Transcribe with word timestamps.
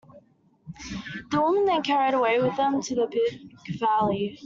The 1.29 1.39
women 1.39 1.65
they 1.65 1.79
carried 1.81 2.15
away 2.15 2.41
with 2.41 2.57
them 2.57 2.81
to 2.81 2.95
the 2.95 3.05
Big 3.05 3.77
Valley. 3.79 4.35